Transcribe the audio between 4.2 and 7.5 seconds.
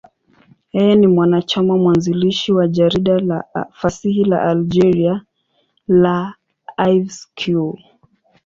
la Algeria, L'Ivrescq.